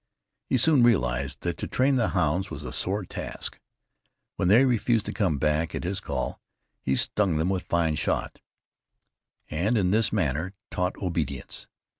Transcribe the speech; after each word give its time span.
He 0.49 0.57
soon 0.57 0.81
realized 0.81 1.41
that 1.41 1.57
to 1.59 1.67
train 1.67 1.95
the 1.95 2.07
hounds 2.09 2.49
was 2.49 2.63
a 2.63 2.71
sore 2.71 3.05
task. 3.05 3.59
When 4.35 4.47
they 4.47 4.65
refused 4.65 5.05
to 5.05 5.13
come 5.13 5.37
back 5.37 5.75
at 5.75 5.83
his 5.83 5.99
call, 5.99 6.41
he 6.81 6.95
stung 6.95 7.37
them 7.37 7.49
with 7.49 7.61
fine 7.67 7.93
shot, 7.93 8.41
and 9.51 9.77
in 9.77 9.91
this 9.91 10.11
manner 10.11 10.55
taught 10.71 10.95
obedience. 10.97 11.67